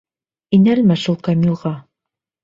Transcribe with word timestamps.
Инәлмә 0.57 0.95
шул 1.01 1.17
Камилға! 1.27 1.75